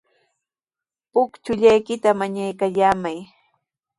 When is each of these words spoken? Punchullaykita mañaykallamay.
Punchullaykita 1.11 2.09
mañaykallamay. 2.19 3.19